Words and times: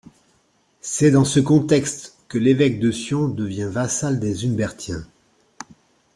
C'est 0.79 1.11
dans 1.11 1.25
ce 1.25 1.39
contexte 1.39 2.15
que 2.27 2.39
l'évêque 2.39 2.79
de 2.79 2.89
Sion 2.89 3.27
devient 3.27 3.67
vassal 3.71 4.19
des 4.19 4.45
Humbertiens. 4.47 5.05